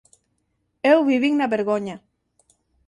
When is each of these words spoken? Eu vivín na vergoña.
Eu 0.91 0.99
vivín 1.11 1.33
na 1.37 1.51
vergoña. 1.55 1.95